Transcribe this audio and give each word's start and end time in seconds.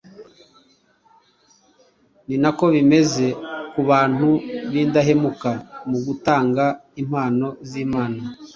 Ni 2.27 2.35
nako 2.41 2.65
bimeze 2.73 3.27
ku 3.71 3.79
bantu 3.89 4.29
b’indahemuka 4.71 5.49
mu 5.89 5.97
gutanga 6.05 6.63
impano 7.01 7.47
z’Imana. 7.69 8.21